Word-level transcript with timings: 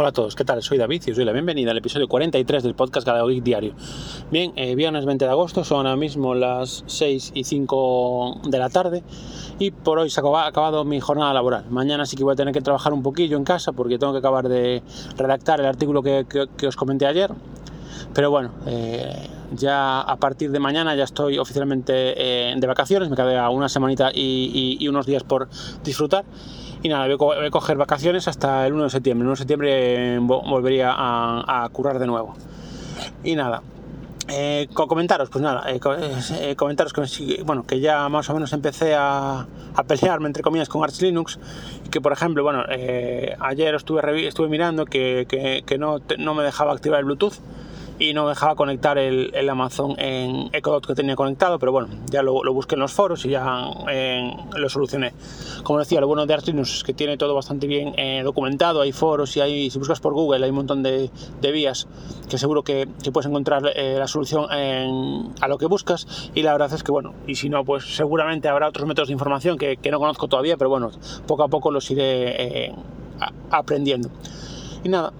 Hola 0.00 0.08
a 0.08 0.12
todos, 0.12 0.34
¿qué 0.34 0.46
tal? 0.46 0.62
Soy 0.62 0.78
David 0.78 1.02
y 1.06 1.10
os 1.10 1.18
doy 1.18 1.26
la 1.26 1.32
bienvenida 1.32 1.72
al 1.72 1.76
episodio 1.76 2.08
43 2.08 2.62
del 2.62 2.74
podcast 2.74 3.06
Galego 3.06 3.28
Geek 3.28 3.44
Diario. 3.44 3.74
Bien, 4.30 4.50
eh, 4.56 4.74
viernes 4.74 5.04
20 5.04 5.26
de 5.26 5.30
agosto, 5.30 5.62
son 5.62 5.86
ahora 5.86 5.98
mismo 5.98 6.34
las 6.34 6.84
6 6.86 7.32
y 7.34 7.44
5 7.44 8.40
de 8.44 8.58
la 8.58 8.70
tarde 8.70 9.02
y 9.58 9.72
por 9.72 9.98
hoy 9.98 10.08
se 10.08 10.22
ha 10.22 10.46
acabado 10.46 10.86
mi 10.86 11.00
jornada 11.00 11.34
laboral. 11.34 11.66
Mañana 11.68 12.06
sí 12.06 12.16
que 12.16 12.24
voy 12.24 12.32
a 12.32 12.36
tener 12.36 12.54
que 12.54 12.62
trabajar 12.62 12.94
un 12.94 13.02
poquillo 13.02 13.36
en 13.36 13.44
casa 13.44 13.72
porque 13.72 13.98
tengo 13.98 14.14
que 14.14 14.20
acabar 14.20 14.48
de 14.48 14.82
redactar 15.18 15.60
el 15.60 15.66
artículo 15.66 16.02
que, 16.02 16.24
os 16.66 16.76
comenté 16.76 17.04
ayer. 17.04 17.32
Pero 18.14 18.30
bueno, 18.30 18.50
eh, 18.66 19.28
ya 19.52 20.00
a 20.00 20.16
partir 20.16 20.50
de 20.50 20.58
mañana 20.58 20.94
ya 20.94 21.04
estoy 21.04 21.38
oficialmente 21.38 21.92
eh, 22.16 22.54
de 22.56 22.66
vacaciones, 22.66 23.08
me 23.08 23.16
queda 23.16 23.48
una 23.50 23.68
semanita 23.68 24.10
y 24.14 24.86
unos 24.88 25.06
días 25.06 25.22
por 25.22 25.48
disfrutar 25.84 26.24
y 26.82 26.88
nada, 26.88 27.14
voy 27.14 27.46
a 27.46 27.50
coger 27.50 27.76
vacaciones 27.76 28.26
hasta 28.26 28.66
el 28.66 28.72
1 28.72 28.84
de 28.84 28.90
septiembre. 28.90 29.22
El 29.22 29.26
1 29.26 29.32
de 29.32 29.36
septiembre 29.36 30.18
volvería 30.20 30.94
a, 30.96 31.68
currar 31.72 31.98
de 31.98 32.06
nuevo. 32.06 32.34
Y 33.22 33.34
nada, 33.36 33.62
eh, 34.28 34.66
comentaros, 34.72 35.28
pues 35.28 35.42
nada, 35.42 35.64
comentaros 36.56 36.92
que, 36.92 37.42
bueno, 37.44 37.66
que 37.66 37.80
ya 37.80 38.08
más 38.08 38.30
o 38.30 38.34
menos 38.34 38.52
empecé 38.54 38.94
a, 38.96 39.46
pelearme 39.86 40.26
entre 40.26 40.42
comillas 40.42 40.68
con 40.68 40.82
Arch 40.82 41.00
Linux 41.00 41.38
que 41.90 42.00
por 42.00 42.12
ejemplo, 42.12 42.42
bueno, 42.42 42.64
ayer 43.40 43.74
estuve, 43.74 44.26
estuve 44.26 44.48
mirando 44.48 44.84
que, 44.84 45.26
que, 45.66 45.78
no, 45.78 45.98
no 46.18 46.34
me 46.34 46.42
dejaba 46.42 46.72
activar 46.72 47.00
el 47.00 47.06
Bluetooth 47.06 47.34
y 48.00 48.14
no 48.14 48.26
dejaba 48.26 48.54
conectar 48.56 48.98
el, 48.98 49.48
Amazon 49.48 49.94
en 49.98 50.48
Echo 50.52 50.70
Dot 50.70 50.86
que 50.86 50.94
tenía 50.94 51.14
conectado, 51.16 51.58
pero 51.58 51.70
bueno, 51.70 51.88
ya 52.10 52.22
lo, 52.22 52.40
busqué 52.52 52.74
en 52.74 52.80
los 52.80 52.92
foros 52.92 53.26
y 53.26 53.28
ya 53.28 53.70
eh, 53.90 54.32
lo 54.56 54.68
solucioné. 54.70 55.12
Como 55.62 55.78
decía, 55.78 56.00
lo 56.00 56.06
bueno 56.06 56.24
de 56.24 56.32
Arch 56.32 56.46
Linux 56.46 56.78
es 56.78 56.84
que 56.84 56.94
tiene 56.94 57.18
todo 57.18 57.34
bastante 57.34 57.66
bien 57.66 57.92
eh, 57.98 58.22
documentado, 58.24 58.80
hay 58.80 58.92
foros 58.92 59.36
y 59.36 59.40
hay, 59.42 59.70
si 59.70 59.78
buscas 59.78 60.00
por 60.00 60.14
Google 60.14 60.42
hay 60.42 60.50
un 60.50 60.56
montón 60.56 60.82
de, 60.82 61.10
vías 61.52 61.88
que 62.30 62.38
seguro 62.38 62.62
que, 62.62 62.88
puedes 63.12 63.28
encontrar 63.28 63.70
eh, 63.76 63.96
la 63.98 64.06
solución 64.06 64.46
a 64.50 65.48
lo 65.48 65.58
que 65.58 65.66
buscas 65.66 66.30
y 66.34 66.42
la 66.42 66.52
verdad 66.52 66.72
es 66.72 66.82
que 66.82 66.92
bueno, 66.92 67.12
y 67.26 67.34
si 67.34 67.50
no, 67.50 67.64
pues 67.64 67.96
seguramente 67.96 68.48
habrá 68.48 68.68
otros 68.68 68.86
métodos 68.86 69.08
de 69.08 69.12
información 69.12 69.58
que, 69.58 69.76
que 69.76 69.90
no 69.90 69.98
conozco 69.98 70.26
todavía, 70.26 70.56
pero 70.56 70.70
bueno, 70.70 70.90
poco 71.26 71.42
a 71.42 71.48
poco 71.48 71.70
los 71.70 71.90
iré 71.90 72.72
aprendiendo. 73.50 74.08
Y 74.82 74.88
nada, 74.88 75.12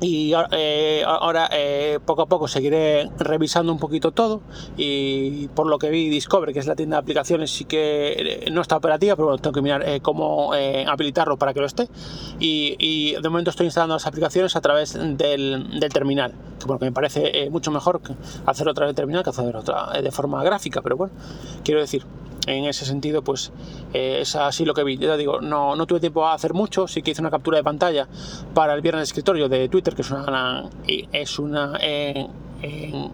y 0.00 0.34
eh, 0.52 1.02
ahora 1.06 1.48
eh, 1.52 1.98
poco 2.04 2.22
a 2.22 2.26
poco 2.26 2.48
seguiré 2.48 3.10
revisando 3.18 3.72
un 3.72 3.78
poquito 3.78 4.12
todo 4.12 4.42
y 4.76 5.48
por 5.48 5.66
lo 5.66 5.78
que 5.78 5.88
vi 5.88 6.10
Discover 6.10 6.52
que 6.52 6.58
es 6.58 6.66
la 6.66 6.76
tienda 6.76 6.96
de 6.96 7.00
aplicaciones 7.00 7.50
sí 7.50 7.64
que 7.64 8.44
eh, 8.46 8.50
no 8.50 8.60
está 8.60 8.76
operativa 8.76 9.16
pero 9.16 9.28
bueno 9.28 9.42
tengo 9.42 9.54
que 9.54 9.62
mirar 9.62 10.02
cómo 10.02 10.52
habilitarlo 10.52 11.36
para 11.36 11.54
que 11.54 11.60
lo 11.60 11.66
esté. 11.66 11.88
Y, 12.38 13.14
de 13.14 13.28
momento 13.28 13.50
estoy 13.50 13.66
instalando 13.66 13.94
las 13.94 14.06
aplicaciones 14.06 14.56
a 14.56 14.60
través 14.60 14.94
del, 14.94 15.80
terminal 15.92 16.32
que, 16.58 16.66
bueno, 16.66 16.78
que 16.78 16.84
me 16.86 16.92
parece 16.92 17.48
mucho 17.50 17.70
mejor 17.70 18.00
hacerlo 18.44 18.72
a 18.72 18.74
través 18.74 18.90
del 18.90 18.96
terminal 18.96 19.22
que 19.22 19.30
hacerlo 19.30 19.60
otra, 19.60 20.00
de 20.00 20.10
forma 20.10 20.42
gráfica 20.44 20.82
pero 20.82 20.96
bueno 20.96 21.14
quiero 21.64 21.80
decir 21.80 22.04
en 22.46 22.64
ese 22.64 22.84
sentido, 22.84 23.22
pues 23.22 23.52
eh, 23.92 24.18
es 24.22 24.36
así 24.36 24.64
lo 24.64 24.74
que 24.74 24.84
vi. 24.84 24.96
Ya 24.96 25.16
digo, 25.16 25.40
no, 25.40 25.76
no, 25.76 25.86
tuve 25.86 26.00
tiempo 26.00 26.26
a 26.26 26.34
hacer 26.34 26.54
mucho, 26.54 26.88
sí 26.88 27.02
que 27.02 27.10
hice 27.10 27.20
una 27.20 27.30
captura 27.30 27.58
de 27.58 27.64
pantalla 27.64 28.08
para 28.54 28.74
el 28.74 28.80
viernes 28.80 29.04
escritorio 29.04 29.48
de 29.48 29.68
Twitter, 29.68 29.94
que 29.94 30.02
es 30.02 30.10
una, 30.10 30.68
es 30.86 31.38
una 31.38 31.78
eh, 31.80 32.26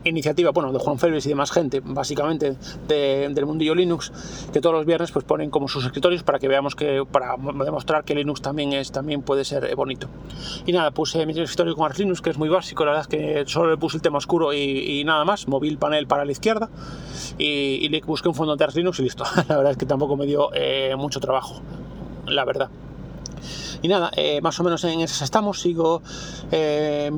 iniciativa, 0.04 0.50
bueno, 0.50 0.72
de 0.72 0.78
Juan 0.78 0.98
Félix 0.98 1.26
y 1.26 1.30
de 1.30 1.34
más 1.34 1.50
gente, 1.50 1.80
básicamente 1.84 2.56
del 2.86 3.46
mundillo 3.46 3.74
Linux, 3.74 4.12
que 4.52 4.60
todos 4.60 4.74
los 4.74 4.86
viernes 4.86 5.10
pues 5.10 5.24
ponen 5.24 5.50
como 5.50 5.68
sus 5.68 5.84
escritorios 5.84 6.22
para 6.22 6.38
que 6.38 6.48
veamos 6.48 6.74
que, 6.74 7.04
para 7.10 7.36
demostrar 7.64 8.04
que 8.04 8.14
Linux 8.14 8.40
también 8.40 8.72
es, 8.72 8.92
también 8.92 9.22
puede 9.22 9.44
ser 9.44 9.64
eh, 9.64 9.74
bonito. 9.74 10.08
Y 10.66 10.72
nada, 10.72 10.90
puse 10.90 11.24
mi 11.26 11.38
escritorio 11.38 11.74
con 11.74 11.86
Arch 11.86 11.98
Linux, 11.98 12.20
que 12.20 12.30
es 12.30 12.38
muy 12.38 12.48
básico, 12.48 12.84
la 12.84 12.92
verdad 12.92 13.08
es 13.10 13.18
que 13.18 13.44
solo 13.46 13.70
le 13.70 13.76
puse 13.76 13.96
el 13.96 14.02
tema 14.02 14.18
oscuro 14.18 14.52
y, 14.52 15.02
nada 15.04 15.24
más, 15.24 15.48
móvil 15.48 15.78
panel 15.78 16.06
para 16.06 16.24
la 16.24 16.32
izquierda, 16.32 16.68
y, 17.38 17.88
le 17.88 18.00
busqué 18.00 18.28
un 18.28 18.34
fondo 18.34 18.56
de 18.56 18.64
Arch 18.64 18.76
Linux 18.76 19.00
y 19.00 19.02
listo. 19.02 19.24
la 19.48 19.56
verdad 19.56 19.72
es 19.72 19.76
que 19.76 19.86
tampoco 19.86 20.16
me 20.16 20.26
dio 20.26 20.50
eh, 20.54 20.94
mucho 20.96 21.20
trabajo, 21.20 21.60
la 22.26 22.44
verdad. 22.44 22.70
Y 23.82 23.88
nada, 23.88 24.10
eh, 24.16 24.40
más 24.40 24.58
o 24.60 24.64
menos 24.64 24.84
en 24.84 25.00
esas 25.00 25.22
estamos. 25.22 25.60
Sigo, 25.60 26.02
eh, 26.50 27.10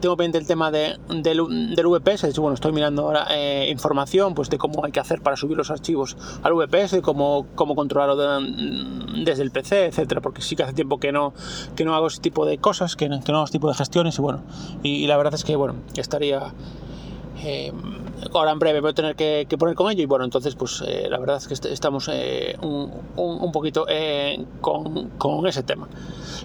tengo 0.00 0.16
pendiente 0.16 0.38
el 0.38 0.46
tema 0.46 0.70
de, 0.70 0.98
del, 1.08 1.74
del, 1.74 1.86
VPS. 1.86 2.22
De 2.22 2.30
hecho, 2.30 2.42
bueno, 2.42 2.54
estoy 2.54 2.72
mirando 2.72 3.02
ahora 3.02 3.26
eh, 3.30 3.68
información 3.70 4.34
pues, 4.34 4.50
de 4.50 4.58
cómo 4.58 4.84
hay 4.84 4.92
que 4.92 5.00
hacer 5.00 5.20
para 5.20 5.36
subir 5.36 5.56
los 5.56 5.70
archivos 5.70 6.16
al 6.42 6.54
VPS, 6.54 7.00
cómo, 7.02 7.46
cómo 7.54 7.74
controlarlo 7.74 8.16
desde 9.24 9.42
el 9.42 9.50
PC, 9.50 9.86
etcétera. 9.86 10.20
Porque 10.20 10.42
sí 10.42 10.56
que 10.56 10.62
hace 10.62 10.72
tiempo 10.72 10.98
que 10.98 11.12
no, 11.12 11.34
que 11.76 11.84
no 11.84 11.94
hago 11.94 12.06
ese 12.06 12.20
tipo 12.20 12.46
de 12.46 12.58
cosas, 12.58 12.96
que 12.96 13.08
no, 13.08 13.16
hago 13.16 13.44
ese 13.44 13.52
tipo 13.52 13.68
de 13.68 13.74
gestiones. 13.74 14.18
Y 14.18 14.22
bueno, 14.22 14.42
y, 14.82 15.06
la 15.06 15.16
verdad 15.16 15.34
es 15.34 15.44
que 15.44 15.56
bueno, 15.56 15.74
estaría 15.96 16.52
ahora 18.34 18.52
en 18.52 18.58
breve 18.58 18.80
voy 18.80 18.90
a 18.90 18.94
tener 18.94 19.16
que, 19.16 19.46
poner 19.58 19.74
con 19.74 19.90
ello 19.90 20.02
y 20.02 20.06
bueno, 20.06 20.24
entonces 20.24 20.54
pues 20.54 20.82
eh, 20.86 21.06
la 21.08 21.18
verdad 21.18 21.36
es 21.36 21.48
que 21.48 21.68
estamos 21.68 22.08
eh, 22.12 22.56
un, 22.60 23.52
poquito 23.52 23.86
eh, 23.88 24.44
con, 24.60 25.46
ese 25.46 25.62
tema. 25.62 25.88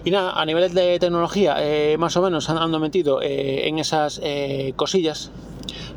Y 0.04 0.10
nada, 0.10 0.32
a 0.32 0.44
nivel 0.44 0.72
de 0.72 0.98
tecnología, 0.98 1.56
más 1.98 2.16
o 2.16 2.22
menos 2.22 2.48
ando 2.50 2.78
metido 2.78 3.20
en 3.22 3.78
esas 3.78 4.20
cosillas 4.76 5.30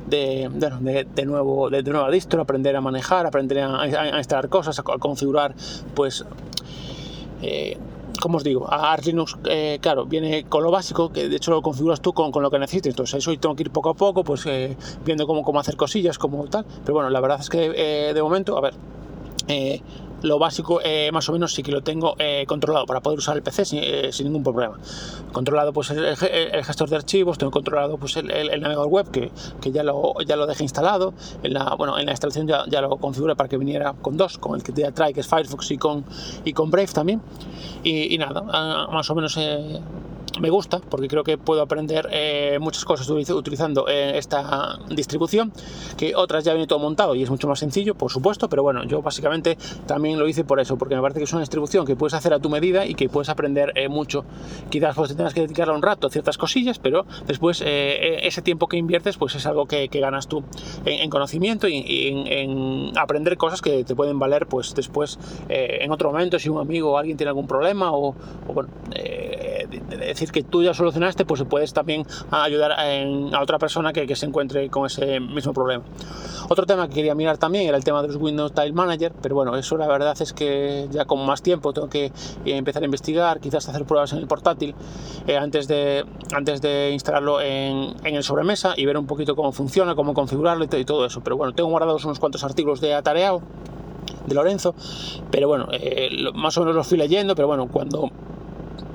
de, 0.08 0.50
de, 0.52 1.06
de, 1.14 1.26
nuevo, 1.26 1.70
de, 1.70 1.84
nueva 1.84 2.10
distro, 2.10 2.42
aprender 2.42 2.76
a 2.76 2.82
manejar, 2.82 3.26
aprender 3.26 3.60
a 3.60 4.18
instalar 4.18 4.50
cosas, 4.50 4.80
a, 4.80 4.84
configurar 4.84 5.54
pues 5.94 6.26
como 8.28 8.40
os 8.40 8.44
digo, 8.44 8.68
a 8.70 8.92
Arch 8.92 9.06
Linux, 9.06 9.38
eh, 9.50 9.80
claro, 9.80 10.06
viene 10.06 10.44
con 10.44 10.62
lo 10.62 10.70
básico, 10.70 11.14
que 11.14 11.30
de 11.30 11.38
hecho 11.38 11.50
lo 11.50 11.62
configuras 11.62 12.02
tú 12.02 12.12
con, 12.12 12.30
lo 12.44 12.52
que 12.52 12.60
necesites. 12.60 12.92
Entonces, 12.92 13.20
eso 13.20 13.32
tengo 13.40 13.56
que 13.56 13.64
ir 13.64 13.72
poco 13.72 13.90
a 13.90 13.94
poco, 13.94 14.22
pues 14.26 14.46
eh, 14.48 14.76
viendo 15.06 15.26
cómo, 15.26 15.44
cómo 15.44 15.62
hacer 15.62 15.78
cosillas, 15.78 16.18
como 16.18 16.46
tal. 16.48 16.66
Pero 16.82 16.96
bueno, 16.96 17.10
la 17.10 17.22
verdad 17.22 17.40
es 17.40 17.50
que 17.50 17.72
eh, 17.74 18.14
de 18.14 18.22
momento, 18.22 18.58
a 18.58 18.62
ver, 18.62 18.74
lo 20.22 20.40
básico 20.40 20.80
eh, 20.84 21.12
más 21.12 21.30
o 21.30 21.34
menos 21.34 21.54
sí 21.54 21.64
que 21.64 21.72
lo 21.72 21.82
tengo 21.82 22.16
eh, 22.18 22.46
controlado 22.48 22.86
para 22.86 23.02
poder 23.02 23.20
usar 23.20 23.38
el 23.38 23.44
PC 23.44 23.64
eh, 23.74 24.12
sin, 24.12 24.28
ningún 24.28 24.44
problema. 24.44 24.78
Controlado 25.32 25.74
pues 25.74 25.92
el, 25.92 26.16
gestor 26.64 26.90
de 26.90 26.96
archivos, 26.96 27.38
tengo 27.38 27.52
controlado 27.52 27.98
pues 27.98 28.18
el, 28.18 28.28
navegador 28.28 28.88
web 28.88 29.12
que, 29.12 29.32
que, 29.62 29.72
ya, 29.72 29.84
lo, 29.84 30.16
ya 30.26 30.36
lo 30.36 30.48
dejé 30.48 30.64
instalado. 30.64 31.14
En 31.44 31.54
la, 31.54 31.76
bueno, 31.76 31.98
en 32.00 32.06
la 32.06 32.12
instalación 32.12 32.48
ya, 32.48 32.64
ya 32.68 32.82
lo 32.82 32.98
configuré 32.98 33.36
para 33.36 33.50
que 33.50 33.58
viniera 33.58 33.94
con 33.94 34.18
dos, 34.18 34.38
con 34.38 34.56
el 34.56 34.64
que 34.64 34.74
ya 34.74 34.92
trae 34.92 35.14
que 35.14 35.20
es 35.20 35.28
Firefox 35.28 35.72
y 35.72 35.78
con, 35.78 36.06
y 36.44 36.54
con 36.54 36.72
Brave 36.72 36.88
también. 36.88 37.22
Y, 37.84 38.14
y 38.14 38.18
nada, 38.18 38.44
ah, 38.52 38.88
más 38.92 39.10
o 39.10 39.16
menos 39.16 39.38
me 40.40 40.50
gusta 40.50 40.80
porque 40.80 41.08
creo 41.08 41.24
que 41.24 41.38
puedo 41.38 41.62
aprender 41.62 42.08
eh, 42.12 42.58
muchas 42.60 42.86
cosas 42.86 43.10
utilizando 43.10 43.88
eh, 43.88 44.18
esta 44.18 44.80
distribución, 44.90 45.52
que 45.98 46.16
otras 46.16 46.44
ya 46.44 46.54
viene 46.54 46.68
todo 46.68 46.80
montado 46.80 47.16
y 47.16 47.24
es 47.24 47.30
mucho 47.30 47.48
más 47.48 47.60
sencillo, 47.60 47.96
por 47.96 48.12
supuesto, 48.12 48.50
pero 48.50 48.64
bueno, 48.64 48.84
yo 48.86 49.02
básicamente 49.02 49.58
también 49.86 50.20
lo 50.20 50.28
hice 50.28 50.44
por 50.44 50.60
eso, 50.60 50.78
porque 50.78 50.96
me 50.96 51.02
parece 51.02 51.20
que 51.20 51.26
es 51.26 51.34
una 51.34 51.42
distribución 51.42 51.86
que 51.86 51.96
puedes 51.96 52.14
hacer 52.14 52.34
a 52.34 52.40
tu 52.40 52.50
medida 52.50 52.86
y 52.86 52.96
que 52.96 53.10
puedes 53.10 53.30
aprender 53.30 53.74
eh, 53.76 53.90
mucho. 53.90 54.26
Quizás 54.70 54.96
pues 54.96 55.16
tengas 55.16 55.34
que 55.34 55.42
dedicarle 55.42 55.74
un 55.74 55.82
rato 55.82 56.10
ciertas 56.10 56.38
cosillas, 56.38 56.80
pero 56.80 57.06
después 57.26 57.64
ese 57.66 58.42
tiempo 58.42 58.68
que 58.68 58.78
inviertes 58.78 59.18
pues 59.18 59.36
es 59.36 59.46
algo 59.46 59.66
que, 59.66 59.88
ganas 59.88 60.28
tú 60.28 60.44
en, 60.86 61.10
conocimiento 61.10 61.68
y, 61.68 62.28
en, 62.30 62.98
aprender 62.98 63.38
cosas 63.38 63.62
que 63.62 63.84
te 63.84 63.96
pueden 63.96 64.20
valer 64.20 64.46
pues 64.48 64.76
después 64.76 65.18
en 65.50 65.92
otro 65.92 66.12
momento 66.12 66.38
si 66.38 66.50
un 66.50 66.60
amigo 66.60 66.92
o 66.92 66.98
alguien 66.98 67.18
tiene 67.18 67.30
algún 67.30 67.48
problema 67.48 67.92
o, 67.92 68.16
o 68.48 68.54
bueno, 68.54 68.70
decir 69.90 70.32
que 70.32 70.44
tú 70.44 70.64
ya 70.64 70.74
solucionaste, 70.74 71.26
pues 71.26 71.44
puedes 71.44 71.74
también 71.74 72.06
ayudar 72.32 72.74
a, 72.74 73.42
otra 73.42 73.60
persona 73.60 73.94
que, 73.94 74.16
se 74.16 74.26
encuentre 74.26 74.70
con 74.70 74.86
ese 74.86 75.20
mismo 75.20 75.54
problema. 75.54 75.84
Otro 76.50 76.66
tema 76.66 76.88
que 76.88 76.96
quería 76.96 77.14
mirar 77.14 77.38
también 77.38 77.68
era 77.68 77.78
el 77.78 77.84
tema 77.84 78.02
de 78.02 78.08
los 78.08 78.18
Windows 78.18 78.54
Tile 78.54 78.74
Manager, 78.74 79.14
pero 79.22 79.36
bueno, 79.36 79.56
eso 79.56 79.78
la 79.78 79.88
verdad 79.88 80.16
es 80.20 80.34
que 80.34 80.88
ya 80.92 81.06
con 81.06 81.26
más 81.26 81.42
tiempo 81.42 81.74
tengo 81.74 81.90
que 81.90 82.12
empezar 82.46 82.82
a 82.82 82.86
investigar, 82.86 83.40
quizás 83.40 83.68
hacer 83.70 83.86
pruebas 83.86 84.14
en 84.14 84.20
el 84.20 84.28
portátil 84.28 84.76
eh, 85.28 85.38
antes, 85.38 85.68
de, 85.68 86.06
antes 86.34 86.62
de 86.62 86.92
instalarlo 86.92 87.42
en, 87.42 87.96
el 88.04 88.24
sobremesa 88.24 88.74
y 88.76 88.86
ver 88.86 88.98
un 88.98 89.06
poquito 89.06 89.36
cómo 89.36 89.52
funciona, 89.52 89.96
cómo 89.96 90.14
configurarlo 90.14 90.64
y, 90.64 90.86
todo 90.86 91.06
eso. 91.06 91.22
Pero 91.22 91.38
bueno, 91.38 91.54
tengo 91.54 91.70
guardados 91.70 92.06
unos 92.06 92.20
cuantos 92.20 92.44
artículos 92.44 92.82
de 92.82 92.94
atareado 92.94 93.42
de 94.26 94.36
Lorenzo, 94.36 94.76
pero 95.32 95.48
bueno, 95.48 95.68
eh, 95.72 96.10
más 96.34 96.58
o 96.58 96.62
menos 96.62 96.76
los 96.76 96.88
fui 96.88 96.98
leyendo, 96.98 97.36
pero 97.36 97.48
bueno, 97.48 97.68
cuando 97.68 98.12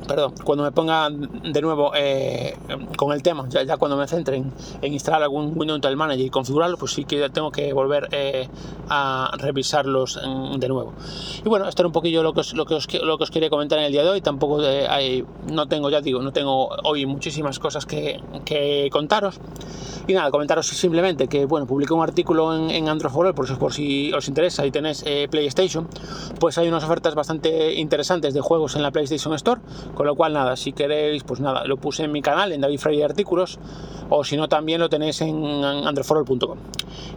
perdón, 0.06 0.34
cuando 0.44 0.64
me 0.64 0.72
ponga 0.72 1.08
de 1.10 1.62
nuevo 1.62 1.92
eh, 1.94 2.56
con 2.96 3.12
el 3.12 3.22
tema, 3.22 3.48
ya, 3.48 3.76
cuando 3.76 3.96
me 3.96 4.06
centre 4.06 4.36
en, 4.36 4.52
instalar 4.92 5.22
algún 5.22 5.52
Windows 5.56 5.96
Manager 5.96 6.24
y 6.24 6.30
configurarlo, 6.30 6.76
pues 6.76 6.92
sí 6.92 7.04
que 7.04 7.28
tengo 7.30 7.50
que 7.50 7.72
volver 7.72 8.08
eh, 8.12 8.48
a 8.88 9.30
revisarlos 9.38 10.20
de 10.56 10.68
nuevo. 10.68 10.92
Y 11.44 11.48
bueno, 11.48 11.68
esto 11.68 11.82
era 11.82 11.88
un 11.88 11.92
poquillo 11.92 12.22
lo 12.22 12.32
que 12.32 12.40
os, 12.40 12.54
lo 12.54 12.66
que 12.66 12.74
os, 12.74 12.92
lo 13.02 13.18
que 13.18 13.24
os 13.24 13.30
quería 13.30 13.50
comentar 13.50 13.78
en 13.78 13.86
el 13.86 13.92
día 13.92 14.02
de 14.02 14.10
hoy. 14.10 14.20
Tampoco 14.20 14.62
eh, 14.62 14.86
hay, 14.88 15.24
no 15.50 15.66
tengo, 15.66 15.90
ya 15.90 16.00
digo, 16.00 16.20
no 16.22 16.32
tengo 16.32 16.68
hoy 16.84 17.06
muchísimas 17.06 17.58
cosas 17.58 17.86
que, 17.86 18.20
que 18.44 18.88
contaros. 18.92 19.40
Y 20.06 20.14
nada, 20.14 20.30
comentaros 20.30 20.66
simplemente 20.66 21.28
que, 21.28 21.46
bueno, 21.46 21.66
publiqué 21.66 21.94
un 21.94 22.02
artículo 22.02 22.54
en, 22.54 22.70
en 22.70 22.88
Android 22.88 23.34
por, 23.34 23.58
por 23.58 23.72
si 23.72 24.12
os 24.12 24.26
interesa 24.28 24.66
y 24.66 24.70
tenéis 24.70 25.04
PlayStation, 25.30 25.88
pues 26.40 26.58
hay 26.58 26.68
unas 26.68 26.82
ofertas 26.84 27.14
bastante 27.14 27.74
interesantes 27.74 28.34
de 28.34 28.40
juegos 28.40 28.74
en 28.74 28.82
la 28.82 28.90
PlayStation 28.90 29.32
Store 29.34 29.60
Con 29.94 30.06
lo 30.06 30.14
cual, 30.14 30.32
nada, 30.32 30.56
si 30.56 30.72
queréis, 30.72 31.22
pues 31.22 31.40
nada, 31.40 31.64
lo 31.64 31.76
puse 31.76 32.04
en 32.04 32.12
mi 32.12 32.22
canal, 32.22 32.52
en 32.52 32.60
David 32.60 32.78
Freire 32.78 33.04
Artículos, 33.04 33.58
o 34.08 34.24
si 34.24 34.36
no, 34.36 34.48
también 34.48 34.80
lo 34.80 34.88
tenéis 34.88 35.20
en 35.20 35.64
andreforol.com. 35.64 36.58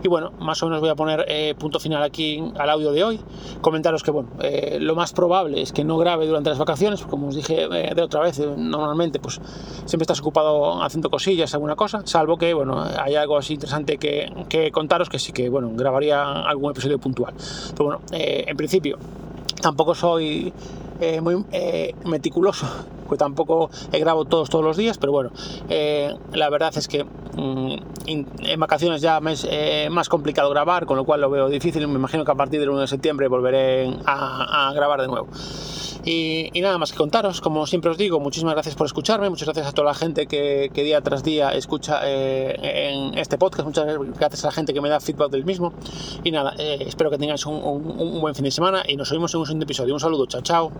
Y 0.03 0.07
bueno, 0.07 0.31
más 0.39 0.61
o 0.63 0.67
menos 0.67 0.81
voy 0.81 0.89
a 0.89 0.95
poner 0.95 1.25
eh, 1.27 1.55
punto 1.57 1.79
final 1.79 2.03
aquí 2.03 2.43
al 2.57 2.69
audio 2.69 2.91
de 2.91 3.03
hoy. 3.03 3.19
Comentaros 3.61 4.03
que, 4.03 4.11
bueno, 4.11 4.29
eh, 4.39 4.77
lo 4.79 4.95
más 4.95 5.13
probable 5.13 5.61
es 5.61 5.71
que 5.71 5.83
no 5.83 5.97
grabe 5.97 6.27
durante 6.27 6.49
las 6.49 6.59
vacaciones, 6.59 7.01
como 7.03 7.27
os 7.27 7.35
dije 7.35 7.63
eh, 7.63 7.93
de 7.95 8.01
otra 8.01 8.21
vez, 8.21 8.39
normalmente, 8.39 9.19
pues 9.19 9.41
siempre 9.85 10.03
estás 10.03 10.19
ocupado 10.19 10.83
haciendo 10.83 11.09
cosillas, 11.09 11.53
alguna 11.53 11.75
cosa, 11.75 12.01
salvo 12.05 12.37
que, 12.37 12.53
bueno, 12.53 12.83
hay 12.97 13.15
algo 13.15 13.37
así 13.37 13.53
interesante 13.53 13.97
que, 13.97 14.31
que 14.49 14.71
contaros 14.71 15.09
que 15.09 15.19
sí 15.19 15.31
que, 15.31 15.49
bueno, 15.49 15.71
grabaría 15.73 16.41
algún 16.41 16.71
episodio 16.71 16.99
puntual. 16.99 17.33
Pero 17.71 17.85
bueno, 17.85 18.01
en 18.11 18.57
principio, 18.57 18.97
tampoco 19.61 19.95
soy 19.95 20.53
eh, 20.99 21.19
muy 21.21 21.43
eh, 21.51 21.93
meticuloso, 22.05 22.67
pues 23.07 23.19
tampoco 23.19 23.69
grabo 23.91 24.25
todos 24.25 24.49
todos 24.49 24.63
los 24.63 24.77
días, 24.77 24.97
pero 24.97 25.11
bueno, 25.11 25.31
eh, 25.69 26.15
la 26.33 26.49
verdad 26.49 26.73
es 26.77 26.87
que 26.87 27.03
mm, 27.03 27.75
en 28.07 28.59
vacaciones 28.59 29.01
ya 29.01 29.19
es 29.29 29.47
más 29.91 30.09
complicado 30.09 30.49
grabar, 30.49 30.85
con 30.85 30.97
lo 30.97 31.05
cual 31.05 31.21
lo 31.21 31.29
veo 31.29 31.49
difícil. 31.49 31.87
Me 31.87 31.95
imagino 31.95 32.23
que 32.23 32.31
a 32.31 32.35
partir 32.35 32.59
del 32.59 32.69
1 32.69 32.81
de 32.81 32.87
septiembre 32.87 33.27
volveré 33.27 33.97
a 34.05 34.71
grabar 34.73 35.01
de 35.01 35.07
nuevo. 35.07 35.27
Y, 36.05 36.51
nada 36.61 36.77
más 36.77 36.91
que 36.91 36.97
contaros, 36.97 37.41
como 37.41 37.65
siempre 37.65 37.89
os 37.89 37.97
digo, 37.97 38.19
muchísimas 38.19 38.53
gracias 38.53 38.75
por 38.75 38.85
escucharme, 38.85 39.29
muchas 39.29 39.47
gracias 39.47 39.67
a 39.67 39.71
toda 39.71 39.87
la 39.87 39.95
gente 39.95 40.27
que, 40.27 40.69
día 40.73 41.01
tras 41.01 41.23
día 41.23 41.49
escucha 41.49 42.01
eh, 42.03 42.91
en 42.91 43.17
este 43.17 43.39
podcast, 43.39 43.65
muchas 43.65 43.85
gracias 44.19 44.43
a 44.43 44.47
la 44.49 44.51
gente 44.51 44.73
que 44.73 44.81
me 44.81 44.89
da 44.89 44.99
feedback 44.99 45.31
del 45.31 45.45
mismo. 45.45 45.73
Y 46.23 46.31
nada, 46.31 46.53
eh, 46.59 46.85
espero 46.87 47.09
que 47.09 47.17
tengáis 47.17 47.45
un, 47.47 47.55
un 47.55 48.21
buen 48.21 48.35
fin 48.35 48.45
de 48.45 48.51
semana 48.51 48.83
y 48.87 48.95
nos 48.95 49.11
oímos 49.11 49.33
en 49.33 49.39
un 49.39 49.45
siguiente 49.47 49.63
episodio. 49.63 49.93
Un 49.95 49.99
saludo, 49.99 50.27
chao, 50.27 50.41
chao. 50.41 50.71